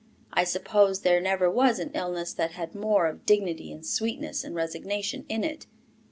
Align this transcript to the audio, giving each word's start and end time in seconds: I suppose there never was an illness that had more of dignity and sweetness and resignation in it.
I 0.33 0.45
suppose 0.45 1.01
there 1.01 1.21
never 1.21 1.47
was 1.47 1.77
an 1.77 1.91
illness 1.93 2.33
that 2.33 2.53
had 2.53 2.73
more 2.73 3.05
of 3.05 3.23
dignity 3.23 3.71
and 3.71 3.85
sweetness 3.85 4.43
and 4.43 4.55
resignation 4.55 5.27
in 5.29 5.43
it. 5.43 5.67